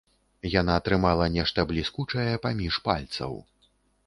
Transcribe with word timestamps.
Яна 0.61 0.77
трымала 0.87 1.27
нешта 1.35 1.67
бліскучае 1.73 2.27
паміж 2.47 2.81
пальцаў. 2.89 3.39